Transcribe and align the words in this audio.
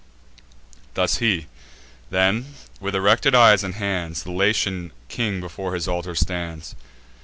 Thus 0.95 1.17
he. 1.17 1.45
Then, 2.09 2.55
with 2.79 2.95
erected 2.95 3.35
eyes 3.35 3.63
and 3.63 3.75
hands, 3.75 4.23
The 4.23 4.31
Latian 4.31 4.93
king 5.09 5.39
before 5.39 5.75
his 5.75 5.87
altar 5.87 6.15
stands. 6.15 6.73